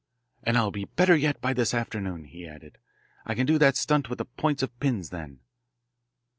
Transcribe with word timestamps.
"And 0.41 0.57
I'll 0.57 0.71
be 0.71 0.85
better 0.85 1.15
yet 1.15 1.39
by 1.41 1.53
this 1.53 1.75
afternoon," 1.75 2.23
he 2.23 2.47
added. 2.47 2.79
"I 3.27 3.35
can 3.35 3.45
do 3.45 3.59
that 3.59 3.77
stunt 3.77 4.09
with 4.09 4.17
the 4.17 4.25
points 4.25 4.63
of 4.63 4.79
pins 4.79 5.11
then." 5.11 5.41